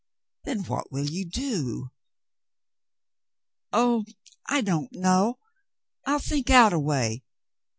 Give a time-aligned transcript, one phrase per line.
[0.45, 1.91] "Then what will you do?"
[3.71, 4.03] "Oh,
[4.47, 5.37] I don't know.
[6.07, 7.23] I'll think out a way.